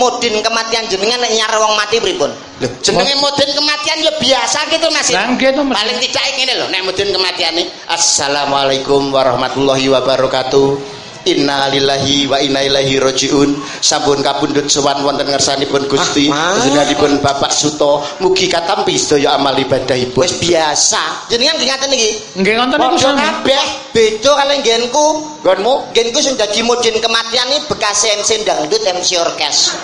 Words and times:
Mudin 0.00 0.40
kematian 0.40 0.88
jenengan 0.88 1.20
nek 1.20 1.28
nyar 1.36 1.52
wong 1.60 1.76
mati 1.76 2.00
pripun? 2.00 2.32
Lho, 2.64 2.68
jenenge 2.80 3.20
mudin 3.20 3.52
kematian 3.52 4.00
ya 4.00 4.12
biasa 4.16 4.58
gitu 4.72 4.88
Mas. 4.88 5.12
To, 5.12 5.60
Mas. 5.60 5.76
Paling 5.76 5.98
tidak 6.00 6.24
ngene 6.40 6.52
lho 6.56 6.66
nek 6.72 6.80
mudin 6.88 7.12
kematian 7.12 7.52
nih. 7.52 7.68
Assalamualaikum 7.84 9.12
warahmatullahi 9.12 9.92
wabarakatuh. 9.92 10.99
Inna 11.28 11.68
lillahi 11.68 12.24
wa 12.24 12.40
inna 12.40 12.64
ilaihi 12.64 12.96
rajiun. 12.96 13.60
Sampun 13.84 14.24
kapundhut 14.24 14.72
sowan 14.72 15.04
wonten 15.04 15.28
ngersanipun 15.28 15.84
Gusti. 15.84 16.32
Ah, 16.32 16.56
Panjenenganipun 16.56 17.20
Bapak 17.20 17.52
Suto 17.52 18.00
mugi 18.24 18.48
katampi 18.48 18.96
sedaya 18.96 19.36
amal 19.36 19.52
ibadahipun. 19.60 20.24
Wis 20.24 20.40
biasa. 20.40 21.28
Jenengan 21.28 21.60
nggih 21.60 21.68
ngaten 21.68 21.90
iki. 21.92 22.10
Nggih 22.40 22.52
ngoten 22.56 22.76
niku 22.80 22.88
Padha 22.96 23.00
sami. 23.04 23.20
kabeh 23.20 23.64
beda 23.92 24.30
kali 24.32 24.54
nggenku. 24.64 25.08
Nggonmu, 25.40 25.74
nggenku 25.96 26.18
sing 26.20 26.36
dadi 26.36 26.60
mudin 26.60 26.96
kematian 27.00 27.48
iki 27.52 27.64
bekas 27.68 28.04
MC 28.04 28.44
dangdut 28.44 28.80
MC 28.84 29.16
orkes. 29.20 29.76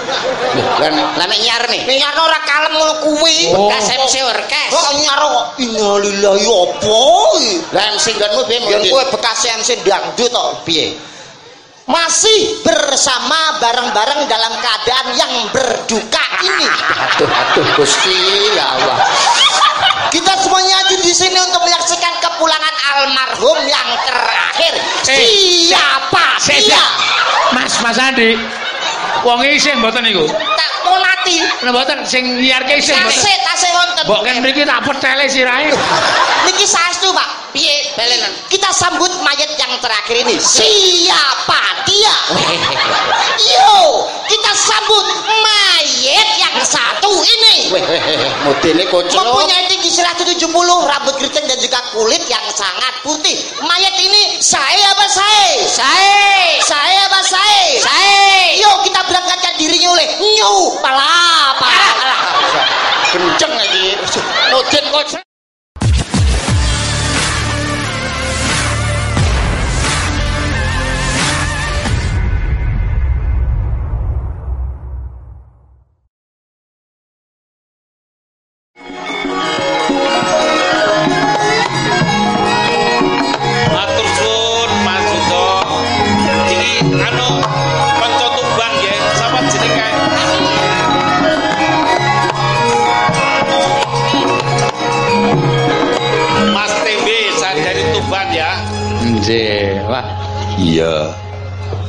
Lan 0.81 0.93
lan 0.97 1.27
nek 1.29 1.41
nyar 1.41 1.65
nih. 1.69 1.83
Nek 1.85 1.97
nyar 2.01 2.17
ora 2.17 2.41
kalem 2.45 2.73
ngono 2.77 2.95
kuwi. 3.13 3.53
Oh. 3.53 3.69
Bekas 3.69 3.93
MC 3.93 4.15
orkes. 4.25 4.71
Kok 4.73 4.89
nyar 5.05 5.21
kok 5.21 5.45
innalillahi 5.61 6.45
opo 6.49 7.01
iki? 7.41 7.53
Lah 7.77 7.85
MC 7.93 8.07
nggonmu 8.17 8.41
piye 8.49 8.59
mudin? 8.65 8.93
Bekas 9.13 9.41
MC 9.61 9.69
dangdut 9.85 10.33
kok 10.33 10.65
piye? 10.65 10.97
Masih 11.87 12.67
bersama 12.67 13.63
bareng-bareng 13.63 14.27
dalam 14.27 14.59
keadaan 14.59 15.07
yang 15.15 15.33
berduka 15.55 16.19
ini. 16.43 16.67
Aduh, 16.67 17.31
aduh, 17.31 17.67
Gusti 17.79 18.19
ya 18.59 18.75
Allah. 18.75 19.07
Kita 20.11 20.35
semuanya 20.43 20.83
hadir 20.83 20.99
di 20.99 21.15
sini 21.15 21.39
untuk 21.39 21.63
menyaksikan 21.63 22.11
kepulangan 22.19 22.75
almarhum 22.91 23.59
yang 23.71 23.89
terakhir. 24.03 24.75
Eh, 25.15 25.71
Siapa 25.71 26.43
Sik, 26.43 26.59
sik. 26.59 26.75
dia? 26.75 26.83
Mas, 27.55 27.79
Mas 27.79 27.99
Andi. 28.03 28.35
Wong 29.23 29.47
iki 29.47 29.71
sing 29.71 29.79
mboten 29.79 30.03
niku. 30.03 30.27
Tak 30.27 30.71
monati. 30.83 31.39
Lah 31.63 31.71
mboten 31.71 32.03
sing 32.03 32.27
nyiarke 32.35 32.83
sing 32.83 32.99
mboten. 32.99 33.15
Tasik, 33.15 33.39
tasik 33.47 33.71
wonten. 33.71 34.03
Mbok 34.11 34.21
kan 34.27 34.35
mriki 34.43 34.67
tak 34.67 34.83
petele 34.83 35.31
sirahe. 35.31 35.71
Niki 36.51 36.67
saestu, 36.67 37.15
Pak. 37.15 37.31
Piye 37.57 37.97
balenan? 37.97 38.37
Kita 38.53 38.69
sambut 38.69 39.09
mayat 39.25 39.57
yang 39.57 39.81
terakhir 39.81 40.29
ini. 40.29 40.37
Siapa 40.37 41.89
dia? 41.89 42.17
Yo, 43.57 44.05
kita 44.29 44.53
sambut 44.53 45.07
mayat 45.25 46.29
yang 46.37 46.57
satu 46.61 47.09
ini. 47.17 47.73
Mudine 48.45 48.85
kocok. 48.93 49.17
Mempunyai 49.17 49.73
tinggi 49.73 49.89
170, 49.89 50.37
rambut 50.85 51.17
keriting 51.17 51.49
dan 51.49 51.57
juga 51.57 51.81
kulit 51.97 52.21
yang 52.29 52.45
sangat 52.53 52.93
putih. 53.01 53.49
Mayat 53.65 53.97
ini 54.05 54.37
saya 54.45 54.93
apa 54.93 55.09
saya? 55.09 55.57
Saya. 55.65 56.61
Saya 56.61 57.01
apa 57.09 57.21
saya? 57.25 57.65
Saya. 57.81 58.53
Yuk 58.61 58.85
kita 58.85 59.01
berangkatkan 59.09 59.57
dirinya 59.57 59.97
oleh 59.97 60.07
Nyu 60.21 60.77
Palapa. 60.85 61.16
Nggih, 99.27 99.91
wah. 99.91 100.07
Iya. 100.55 101.11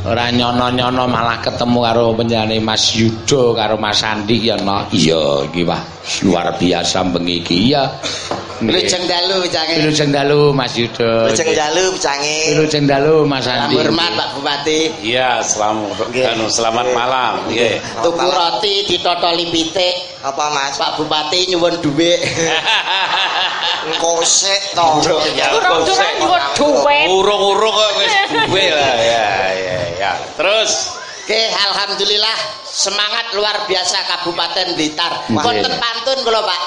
Ora 0.09 0.33
nyono-nyono 0.33 1.05
malah 1.05 1.37
ketemu 1.37 1.85
karo 1.85 2.17
penyanyi 2.17 2.57
Mas 2.57 2.97
Yudo 2.97 3.53
karo 3.53 3.77
Mas 3.77 4.01
Andi 4.01 4.41
ya 4.41 4.57
no. 4.57 4.89
Iya, 4.89 5.45
iki 5.45 5.61
wah 5.61 5.77
luar 6.25 6.57
biasa 6.57 7.05
bengi 7.13 7.45
iki 7.45 7.77
ya. 7.77 7.85
Lujeng 8.57 9.05
dalu 9.05 9.45
cange. 9.53 9.75
Wilujeng 9.77 10.09
dalu 10.09 10.49
Mas 10.49 10.73
Yudo. 10.73 11.29
Lujeng 11.29 11.53
dalu 11.53 11.85
cange. 12.01 12.37
Wilujeng 12.57 12.85
dalu 12.89 13.15
Mas 13.29 13.45
Andi. 13.45 13.77
Hormat 13.77 14.11
Pak 14.17 14.29
Bupati. 14.33 14.79
Iya, 15.05 15.45
selamat 15.45 16.09
anu 16.09 16.49
selamat 16.49 16.87
malam. 16.97 17.45
Nggih. 17.53 17.77
Tuku 18.01 18.25
roti 18.25 18.73
ditotoli 18.89 19.45
pitik. 19.53 19.95
Apa 20.25 20.49
Mas? 20.49 20.73
Pak 20.81 20.97
Bupati 20.97 21.53
nyuwun 21.53 21.77
dhuwit. 21.85 22.17
Kosek 24.01 24.73
to. 24.73 25.05
Ya, 25.37 25.53
Urung-urung 25.53 26.11
nyuwun 26.17 26.43
dhuwit. 26.57 27.07
Urung-urung 27.13 27.73
kok 27.77 27.91
wis 28.01 28.13
duwe 28.49 28.65
lah 28.73 28.95
ya 28.97 29.29
ya 29.53 29.79
ya. 30.01 30.11
Terus 30.33 30.97
Oke, 31.27 31.43
alhamdulillah 31.51 32.37
semangat 32.63 33.35
luar 33.35 33.67
biasa 33.67 33.99
Kabupaten 34.07 34.79
Blitar. 34.79 35.27
Konten 35.27 35.75
pantun 35.75 36.23
kula 36.23 36.39
Pak. 36.39 36.61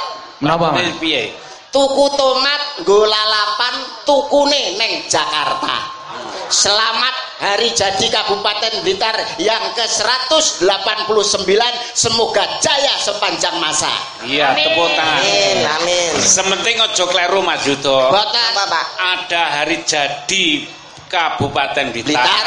Menapa, 0.44 0.76
Mas? 0.76 1.00
piye? 1.00 1.32
Tuku 1.70 2.06
tomat 2.18 2.82
nggo 2.82 3.06
lalapan 3.06 3.74
tukune 4.02 4.74
neng 4.74 5.06
Jakarta. 5.06 6.02
Selamat 6.50 7.14
hari 7.38 7.70
jadi 7.70 8.10
Kabupaten 8.10 8.82
Blitar 8.82 9.14
yang 9.38 9.70
ke-189. 9.78 11.62
Semoga 11.94 12.42
jaya 12.58 12.98
sepanjang 12.98 13.54
masa. 13.62 13.86
Iya, 14.26 14.50
tepuk 14.58 14.90
tangan. 14.98 15.22
Amin, 15.22 15.62
amin. 15.62 16.10
Sementing 16.18 16.82
ojo 16.90 17.06
kleru 17.06 17.38
Mas 17.46 17.62
Yudo. 17.62 18.10
Boten 18.10 18.42
apa, 18.50 18.66
Pak? 18.66 18.84
Ada 18.98 19.62
hari 19.62 19.86
jadi 19.86 20.66
Kabupaten 21.06 21.94
Blitar. 21.94 22.18
Blitar. 22.18 22.46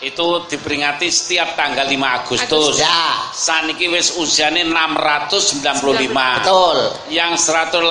Itu 0.00 0.46
diperingati 0.48 1.12
setiap 1.12 1.58
tanggal 1.58 1.84
5 1.84 2.16
Agustus. 2.22 2.80
Ya, 2.80 3.19
Saniki 3.40 3.88
wis 3.88 4.20
usiane 4.20 4.68
695. 4.68 6.44
betul. 6.44 6.76
Yang 7.08 7.48
189 7.48 7.88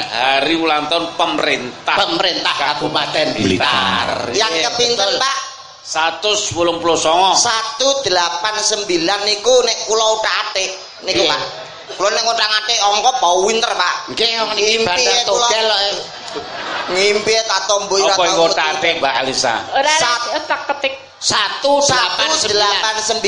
hari 0.00 0.56
ulang 0.56 0.88
tahun 0.88 1.12
pemerintah. 1.20 1.92
Pemerintah 2.00 2.54
Kabupaten 2.56 3.36
Blitar. 3.36 4.32
Yang 4.32 4.52
Iya, 4.56 4.72
kepinten. 4.72 5.20
Pak? 5.20 5.36
189. 5.84 7.36
189 7.36 8.08
niku 9.28 9.52
nek 9.68 9.84
kula 9.84 10.16
utak-atik 10.16 10.70
niku 11.04 11.20
Nggih. 11.20 11.28
Pak. 11.28 11.44
Kula 12.00 12.08
nek 12.16 12.24
utak-atik 12.24 12.80
angka 12.80 13.20
bau 13.20 13.44
winter, 13.44 13.68
Pak. 13.68 14.16
Nggih, 14.16 14.48
niki 14.56 14.80
Ngimpi 14.80 14.88
bandar 14.88 15.12
ya, 15.12 15.28
togel 15.28 15.68
kok. 15.68 15.80
Ngimpi 16.88 17.36
tak 17.44 17.68
tombo 17.68 18.00
ora 18.00 18.16
Apa 18.16 18.24
yang 18.24 18.48
tatik 18.56 18.96
Mbak 18.96 19.12
Alisa? 19.20 19.60
Ora 19.76 19.92
Sat- 20.00 20.40
otak 20.40 20.72
ketik 20.72 20.96
189 21.20 23.20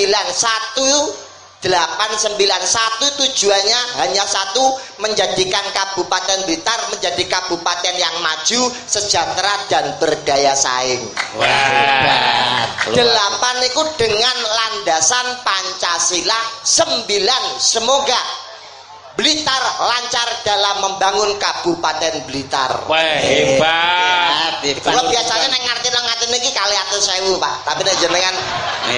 189 1.66 3.18
tujuannya 3.18 3.80
hanya 3.98 4.24
satu 4.24 4.78
menjadikan 5.02 5.62
Kabupaten 5.74 6.46
Blitar 6.46 6.78
menjadi 6.94 7.24
kabupaten 7.26 7.94
yang 7.98 8.16
maju, 8.22 8.70
sejahtera 8.86 9.66
dan 9.66 9.98
berdaya 9.98 10.54
saing. 10.54 11.02
Wah. 11.36 12.64
Delapan 12.94 13.56
itu 13.66 13.82
dengan 13.98 14.36
landasan 14.46 15.42
Pancasila 15.42 16.40
sembilan 16.62 17.58
semoga 17.58 18.46
Blitar 19.16 19.64
lancar 19.80 20.28
dalam 20.44 20.76
membangun 20.84 21.40
Kabupaten 21.40 22.28
Blitar. 22.28 22.84
Wah, 22.84 23.16
hebat. 23.16 24.60
Kalau 24.84 25.08
biasanya 25.08 25.48
neng 25.48 25.64
ngerti 25.64 25.88
ngerti 26.26 26.42
niki 26.42 26.50
kali 26.50 26.74
atus 26.74 27.06
sewu 27.06 27.38
pak, 27.38 27.62
tapi 27.62 27.86
neng 27.86 27.96
jenengan 28.02 28.34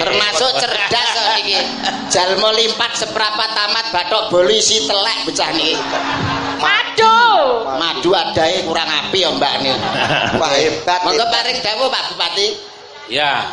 termasuk 0.01 0.49
cerdas 0.57 1.07
kok 1.13 1.25
niki. 1.37 1.61
Jalmo 2.13 2.49
limpat 2.57 2.91
seberapa 2.97 3.43
tamat 3.53 3.85
batok 3.93 4.23
polisi 4.33 4.89
telek 4.89 5.29
becah 5.29 5.53
niki. 5.53 5.77
madu 6.57 7.17
Madu 7.77 8.09
adae 8.17 8.65
kurang 8.65 8.89
api 8.89 9.21
ya 9.21 9.29
mbak 9.29 9.53
nih. 9.61 9.73
Wah 10.41 10.51
hebat. 10.57 10.99
Monggo 11.05 11.25
paring 11.29 11.57
dawuh 11.61 11.87
Pak 11.87 12.03
Bupati. 12.13 12.47
Ya, 13.09 13.45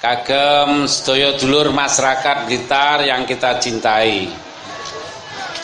kagem 0.00 0.88
sedaya 0.88 1.36
dulur 1.36 1.72
masyarakat 1.72 2.48
Blitar 2.48 3.04
yang 3.04 3.24
kita 3.24 3.56
cintai. 3.56 4.28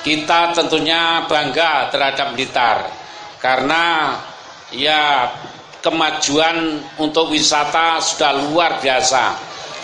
Kita 0.04 0.52
tentunya 0.52 1.24
bangga 1.28 1.88
terhadap 1.88 2.36
Blitar 2.36 2.92
karena 3.40 4.16
ya 4.68 5.32
kemajuan 5.84 6.80
untuk 6.96 7.28
wisata 7.28 8.00
sudah 8.00 8.32
luar 8.48 8.80
biasa. 8.80 9.36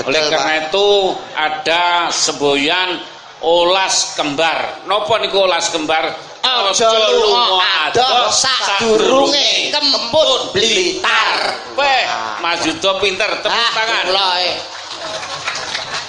Oleh 0.08 0.16
Betul, 0.24 0.32
karena 0.32 0.52
itu 0.64 0.88
ada 1.36 1.84
semboyan 2.08 3.04
olas 3.44 4.16
kembar. 4.16 4.80
Nopo 4.88 5.12
niku 5.20 5.44
olas 5.44 5.68
kembar? 5.68 6.16
Aja 6.40 6.88
lunga 7.12 7.60
adoh 7.92 8.32
sadurunge 8.32 9.68
kemput 9.68 10.56
Blitar. 10.56 11.52
Weh, 11.76 12.02
Mas 12.40 12.64
Yudo 12.64 12.96
pinter, 12.96 13.28
tepuk 13.44 13.52
Ah, 13.52 13.68
tangan. 13.76 14.04
eh. 14.40 14.56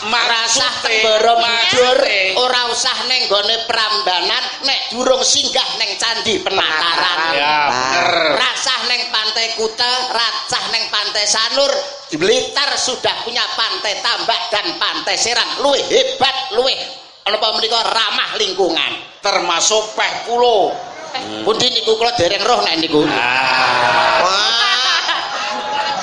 Tembara 0.02 1.34
mujur 1.38 1.98
maksudnya. 2.02 2.34
ora 2.34 2.61
usah 2.82 3.06
ning 3.06 3.30
gone 3.30 3.54
Prambanan 3.70 4.66
nek 4.66 4.90
durung 4.90 5.22
singgah 5.22 5.78
ning 5.78 6.02
Candi 6.02 6.42
Penataran. 6.42 7.30
Ya, 7.38 7.70
bener. 7.70 8.42
Rasah 8.42 8.80
ning 8.90 9.06
Pantai 9.14 9.54
Kuta, 9.54 10.10
rasah 10.10 10.66
ning 10.74 10.90
Pantai 10.90 11.30
Sanur. 11.30 11.70
Blitar 12.10 12.74
sudah 12.82 13.22
punya 13.22 13.46
pantai 13.54 14.02
tambak 14.02 14.50
dan 14.50 14.82
pantai 14.82 15.14
Serang. 15.14 15.62
Luwih 15.62 15.86
hebat, 15.94 16.58
luwih 16.58 16.74
apa 17.22 17.48
menika 17.54 17.86
ramah 17.86 18.34
lingkungan. 18.42 19.14
termasuk 19.22 19.94
peh 19.94 20.26
pulo. 20.26 20.74
Pundi 21.46 21.70
niku 21.70 22.02
kula 22.02 22.18
dereng 22.18 22.42
roh 22.42 22.66
nek 22.66 22.82
niku. 22.82 23.06
Ah, 23.06 24.26
Wah, 24.26 25.06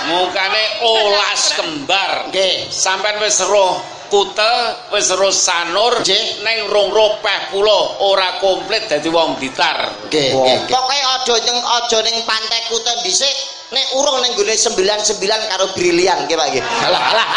mukane 0.07 0.65
olas 0.87 1.59
kembar. 1.59 2.31
nggih. 2.31 2.71
Sampeyan 2.71 3.19
wis 3.19 3.43
roh 3.43 3.98
Kute, 4.08 4.55
wis 4.93 5.12
Sanur, 5.37 6.00
Nggih. 6.00 6.40
ning 6.44 6.69
rong 6.72 6.88
roh 6.93 7.20
peh 7.20 7.52
pulo 7.52 8.00
ora 8.08 8.40
komplit 8.40 8.88
dadi 8.88 9.08
wong 9.12 9.37
Blitar. 9.37 10.08
Nggih, 10.08 10.32
nggih. 10.32 10.58
Pokoke 10.69 10.96
aja 10.96 11.34
ning 11.44 11.58
aja 11.60 11.99
ning 12.05 12.16
pantai 12.25 12.60
Kuta 12.72 12.93
dhisik, 13.05 13.32
nek 13.72 13.84
urung 13.96 14.20
ning 14.25 14.32
gone 14.32 14.56
99 14.56 15.52
karo 15.52 15.64
Brilian 15.76 16.25
nggih 16.25 16.37
Pak 16.37 16.49
nggih. 16.52 16.64
Alah 16.88 17.02
alah. 17.12 17.28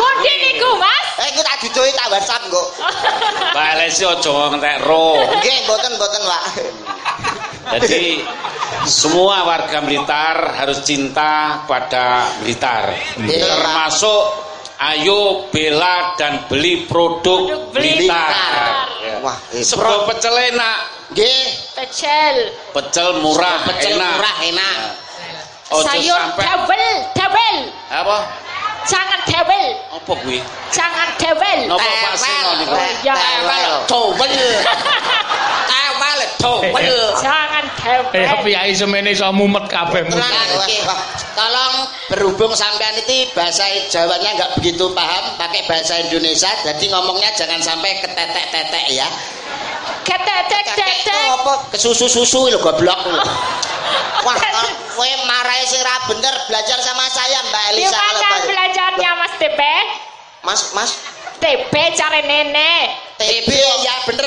Pundi 0.00 0.32
niku, 0.44 0.76
Mas? 0.76 1.06
Eh 1.20 1.26
iku 1.32 1.40
tak 1.40 1.56
dudohi 1.64 1.92
tak 1.96 2.08
WhatsApp. 2.12 2.42
Balik 3.56 3.88
sih 3.92 4.04
aja 4.04 4.32
ngentek 4.52 4.76
roh. 4.84 5.20
Nggih, 5.40 5.56
mboten 5.64 5.92
mboten, 5.96 6.22
Pak. 6.24 6.44
Jadi 7.66 8.22
semua 8.86 9.42
warga 9.42 9.82
Blitar 9.82 10.54
harus 10.54 10.84
cinta 10.86 11.64
pada 11.66 12.30
Blitar. 12.44 12.94
Iya. 13.18 13.42
Termasuk 13.42 14.45
ayo 14.76 15.48
bela 15.48 16.12
dan 16.20 16.44
beli 16.46 16.84
produk 16.84 17.48
Produk 17.48 17.62
Blitar. 17.72 18.32
Ya. 19.00 19.16
Wah, 19.24 19.36
Sebab 19.50 20.04
pecel 20.12 20.34
enak, 20.52 20.78
nggih. 21.12 21.44
Pecel. 21.72 22.52
pecel 22.72 23.20
murah 23.24 23.64
Pecel 23.64 23.96
enak. 23.96 24.12
murah 24.16 24.36
enak. 24.44 24.76
Ojo 25.66 25.82
Sayur 25.82 26.14
sampai 26.14 26.44
double, 26.46 26.90
double. 27.18 27.58
apa? 27.90 28.18
Jangan 28.86 29.18
double. 29.26 29.68
Apa 29.98 30.12
kuwi? 30.22 30.38
Jangan 30.70 31.08
double. 31.18 31.60
Napa 31.66 31.90
Pak 32.06 32.14
Sino 32.14 32.50
niku? 32.62 32.74
Ya. 33.02 33.14
Tewel, 33.18 33.72
towel. 36.40 36.60
Tewel, 36.62 36.72
towel. 36.72 37.02
Jangan 37.20 37.64
double. 37.80 38.16
Eh 38.16 38.34
piyai 38.44 38.72
semene 38.72 39.10
iso 39.12 39.28
mumet 39.32 39.66
kabeh. 39.68 40.06
Tolong 41.36 41.74
berhubung 42.08 42.52
sampean 42.56 42.96
itu 42.96 43.28
bahasa 43.36 43.64
Jawanya 43.92 44.32
nggak 44.36 44.50
begitu 44.60 44.88
paham, 44.96 45.36
pakai 45.36 45.68
bahasa 45.68 46.00
Indonesia. 46.00 46.48
Jadi 46.64 46.88
ngomongnya 46.88 47.30
jangan 47.36 47.60
sampai 47.60 48.00
ketetek-tetek 48.00 48.84
ya. 48.92 49.08
Ketetek 50.06 50.62
Kakek 50.72 50.90
itu 51.02 51.10
tetek. 51.10 51.34
apa? 51.34 51.52
Kesusu-susu 51.74 52.50
lho 52.50 52.58
goblok 52.62 53.00
lho. 53.10 53.24
Wah, 54.26 54.34
kalau 54.34 54.66
kowe 54.98 55.12
marahi 55.30 55.62
sing 55.70 55.78
ra 55.86 56.02
bener 56.10 56.34
belajar 56.50 56.78
sama 56.82 57.06
saya 57.06 57.38
Mbak 57.46 57.64
Elisa 57.74 57.94
kalau 57.94 58.18
Gimana 58.18 58.38
belajarnya 58.42 59.10
Mas 59.14 59.34
TP? 59.38 59.60
Mas, 60.42 60.60
Mas, 60.74 60.90
TP 61.38 61.74
cari 61.94 62.22
nenek. 62.26 62.86
TB 63.16 63.50
ya 63.80 63.94
bener 64.04 64.26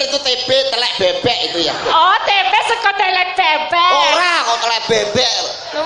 bebek. 4.90 5.34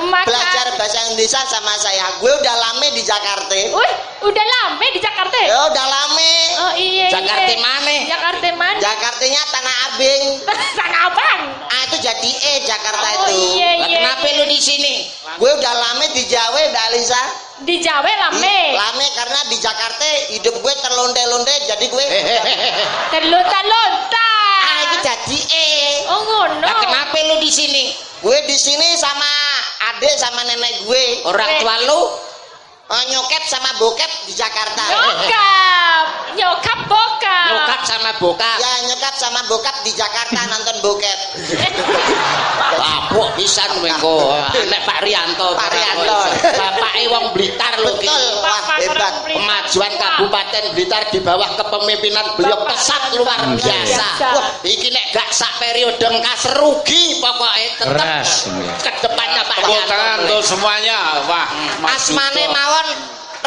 Maka- 0.08 0.26
Belajar 0.26 0.68
bahasa 0.80 0.98
Indonesia 1.06 1.44
sama 1.44 1.76
saya. 1.76 2.08
Gue 2.18 2.32
udah 2.32 2.56
lama 2.56 2.88
di 2.90 3.04
Jakarta. 3.04 3.52
Wih, 3.52 3.92
udah 4.24 4.46
lama 4.48 4.86
di 4.88 4.98
Jakarta. 4.98 5.36
Ya 5.38 5.60
udah 5.68 5.86
lama. 5.86 6.32
Oh 6.56 6.74
iya 6.74 7.12
Jakarta 7.12 7.52
iya. 7.52 7.60
mana? 7.60 7.96
Jakarta 8.08 8.48
mana? 8.56 8.80
Jakartanya 8.80 9.42
Tanah 9.52 9.76
Abang. 9.86 10.22
Sang 10.80 10.96
Abang. 11.04 11.40
Ah 11.68 11.82
itu 11.86 11.98
jadi 12.00 12.30
E 12.32 12.54
Jakarta 12.64 13.04
Oh, 13.04 13.28
itu. 13.28 13.60
iya, 13.60 13.72
Lah, 13.76 13.86
iya, 13.86 13.98
Kenapa 14.00 14.26
iya. 14.26 14.38
lu 14.40 14.46
di 14.48 14.60
sini? 14.60 14.94
Gue 15.36 15.52
udah 15.52 15.74
lama 15.74 16.06
di 16.10 16.24
Jawa, 16.26 16.60
Mbak 16.64 16.84
Alisa. 16.90 17.22
Di 17.60 17.76
Jawa 17.80 18.08
lame. 18.08 18.60
Lama 18.72 19.04
karena 19.14 19.40
di 19.48 19.58
Jakarta 19.58 20.06
hidup 20.32 20.56
gue 20.58 20.74
terlonde-londe 20.80 21.56
jadi 21.68 21.86
gue. 21.86 22.06
Terlunta-lunta. 23.12 24.28
Jadi 25.02 25.40
E. 25.40 25.68
Oh 26.12 26.22
ngono. 26.22 26.62
Nah, 26.62 26.76
kenapa 26.78 27.18
lu 27.26 27.42
di 27.42 27.50
sini? 27.50 27.96
Gue 28.24 28.40
di 28.48 28.56
sini 28.56 28.96
sama 28.96 29.28
adik 29.94 30.16
sama 30.20 30.44
nenek 30.48 30.86
gue. 30.88 31.06
Orang 31.28 31.50
tua 31.60 31.76
lu 31.88 32.02
eh, 32.94 33.04
nyokap 33.12 33.44
sama 33.50 33.72
bokap 33.82 34.12
di 34.30 34.34
Jakarta. 34.38 34.84
Nyokap. 34.94 36.06
Nyokap 36.38 36.80
bokap. 36.88 37.50
Nyokap 37.52 37.82
sama 37.84 38.12
bokap. 38.22 38.58
Ya 38.62 38.74
nyokap 38.88 39.14
sama 39.18 39.42
bokap 39.50 39.76
di 39.84 39.92
Jakarta 39.96 40.40
nonton 40.52 40.78
bokep. 40.84 41.18
Lapuk 42.80 43.28
pisan 43.36 43.72
mengko. 43.84 44.38
Nek 44.54 44.82
Pak 44.88 45.00
Rianto. 45.04 45.56
Pak 45.58 45.70
Rianto. 45.72 46.20
Bapake 46.56 47.04
wong 47.12 47.26
Blitar 47.36 47.74
lho 47.82 47.92
iki. 47.98 48.08
Betul. 48.08 48.23
Kabupaten 50.54 50.78
Blitar 50.78 51.04
di 51.10 51.18
bawah 51.18 51.50
kepemimpinan 51.58 52.38
beliau 52.38 52.62
Bapak 52.62 52.78
pesat 52.78 53.02
luar 53.18 53.42
biasa. 53.58 53.66
Biasa. 53.66 54.28
Wah, 54.38 54.48
iki 54.62 54.94
nek 54.94 55.10
gak 55.10 55.34
sak 55.34 55.50
periode 55.58 55.98
kas 55.98 56.46
rugi 56.54 57.18
pokoknya 57.18 57.70
tetep 57.82 57.98
Keras. 57.98 58.30
ke 58.86 58.92
depannya 59.02 59.42
Pak 59.50 59.58
Tepuk 59.66 59.82
tangan 59.90 60.18
untuk 60.22 60.42
semuanya. 60.46 61.26
Wah, 61.26 61.50
Mas 61.82 62.06
Asmane 62.06 62.46
mawon 62.54 62.88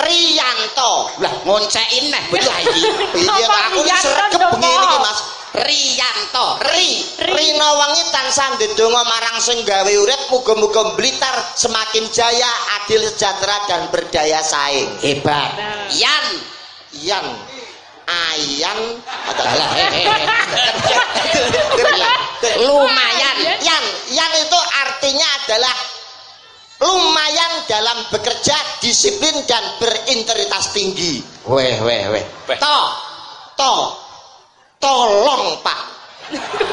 Rianto. 0.02 0.92
Lah 1.22 1.32
ngoncekin 1.46 2.10
neh 2.10 2.22
betul 2.26 2.50
iki. 2.74 2.82
Iya 3.22 3.46
aku 3.70 3.80
sregep 3.86 4.42
bengi 4.58 4.66
iki? 4.74 4.96
Mas. 4.98 5.18
Rianto. 5.62 6.46
Ri. 6.66 6.90
Ri. 7.22 7.32
Rina 7.38 7.68
wengi 7.86 8.02
tansah 8.10 8.58
ndedonga 8.58 9.06
marang 9.06 9.38
sing 9.38 9.62
gawe 9.62 9.92
urip 9.94 10.26
muga-muga 10.34 10.98
Blitar 10.98 11.54
semakin 11.54 12.10
jaya, 12.10 12.50
adil 12.82 12.98
sejahtera 13.14 13.62
dan 13.70 13.86
berdaya 13.94 14.42
saing. 14.42 14.90
Hebat. 15.06 15.54
Yan. 15.94 16.55
Yan. 17.04 17.26
Ayan. 18.06 18.80
Adalah. 19.26 19.68
Lumayan. 22.62 23.36
Yan. 23.60 23.84
Yan 24.14 24.32
itu 24.40 24.58
artinya 24.86 25.28
adalah 25.42 25.76
lumayan 26.76 27.52
dalam 27.64 27.98
bekerja, 28.12 28.56
disiplin 28.84 29.32
dan 29.48 29.64
berintegritas 29.80 30.76
tinggi. 30.76 31.24
Weh, 31.48 31.76
weh, 31.80 32.02
weh. 32.12 32.24
To, 32.60 32.78
to, 33.56 33.72
tolong 34.76 35.56
Pak. 35.64 35.80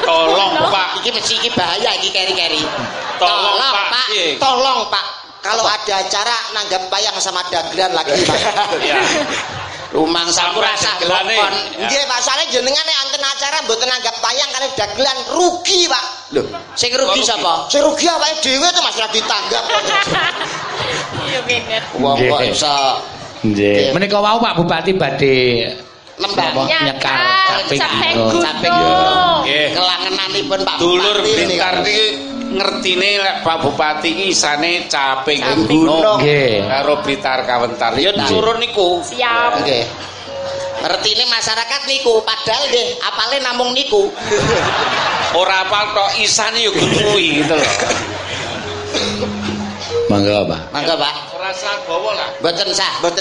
Tolong, 0.04 0.54
Pak. 0.68 0.88
Iki 1.00 1.10
mesti 1.14 1.34
iki 1.40 1.50
bahaya 1.56 1.96
iki 1.96 2.12
keri-keri. 2.12 2.60
Tolong, 3.16 3.56
Pak. 3.58 3.86
Pak. 3.88 4.06
Iya. 4.12 4.26
Tolong 4.36 4.80
Pak. 4.92 5.06
Kalau 5.44 5.64
ada 5.68 6.00
acara 6.00 6.36
nanggap 6.56 6.88
bayang 6.88 7.16
sama 7.20 7.44
dagelan 7.52 7.92
lagi 7.92 8.16
Pak. 8.24 8.40
Rumang 9.94 10.26
dagelane. 10.26 11.38
ngokon. 11.38 11.54
Ya. 11.78 11.86
Nggih 11.86 12.02
Pak, 12.10 12.18
soalnya 12.26 12.46
jenengan 12.50 12.82
nek 12.82 12.96
anten 13.06 13.22
acara 13.22 13.56
mboten 13.62 13.86
nanggap 13.86 14.16
bayang 14.18 14.50
kali 14.50 14.66
dagelan 14.74 15.18
rugi 15.38 15.80
Pak. 15.86 16.04
Loh, 16.34 16.46
sing 16.74 16.90
rugi 16.98 17.22
sapa? 17.22 17.70
Sing 17.70 17.78
rugi 17.78 18.10
awake 18.10 18.42
dhewe 18.42 18.66
to 18.74 18.80
Mas 18.82 18.98
ora 18.98 19.08
ditanggap. 19.14 19.64
Iya 21.24 21.40
bener. 21.48 21.80
Wong 21.96 22.20
kok 22.20 22.42
iso 22.44 23.00
Nggih. 23.44 23.92
Menika 23.92 24.18
wau 24.20 24.36
Pak 24.40 24.56
Bupati 24.60 24.92
badhe 24.96 25.68
nembang 26.20 26.52
Apa? 26.52 26.62
Nyekar 26.68 27.20
caping 27.48 27.80
caping 27.80 28.72
gunung. 28.72 29.40
Nggih. 29.44 29.68
kelangenanipun 29.72 30.58
Pak 30.64 30.76
Dulur 30.80 31.16
Bupati 31.20 31.32
ini. 31.44 31.54
Blitar 31.54 31.74
iki 31.84 32.06
ngertine 32.54 33.20
lek 33.20 33.36
Pak 33.42 33.56
Bupati 33.60 34.30
isane 34.30 34.86
caping 34.86 35.42
gunung 35.66 36.22
karo 36.70 37.02
Blitar 37.02 37.42
kawentar. 37.44 37.98
Ya 37.98 38.14
turun 38.24 38.62
niku. 38.62 39.02
Siap. 39.02 39.60
Nggih. 39.60 39.84
Ngertine 40.84 41.24
masyarakat 41.32 41.80
niku, 41.88 42.20
padahal 42.24 42.64
nggih 42.68 42.88
apale 43.04 43.36
namung 43.40 43.72
niku. 43.72 44.12
Ora 45.40 45.66
apal 45.66 45.96
tok 45.96 46.10
isane 46.22 46.62
ya 46.62 46.70
kuwi 46.70 47.42
gitu 47.42 47.54
loh. 47.56 47.72
Mangga 50.08 50.44
Pak. 50.46 50.60
Mangga 50.70 50.94
Pak. 50.94 51.14
Ora 51.34 51.50
sabawa 51.52 52.10
lah. 52.14 52.28
Mboten 52.40 52.68
sah, 52.70 52.92
mboten 53.00 53.12